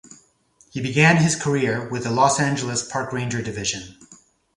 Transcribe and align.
He 0.71 0.81
began 0.81 1.17
his 1.17 1.35
career 1.35 1.87
with 1.87 2.05
the 2.05 2.09
Los 2.09 2.39
Angeles 2.39 2.81
Park 2.83 3.13
Ranger 3.13 3.43
Division. 3.43 3.97